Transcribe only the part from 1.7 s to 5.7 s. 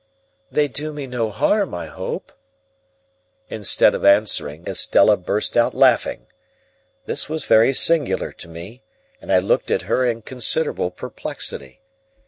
I hope?" Instead of answering, Estella burst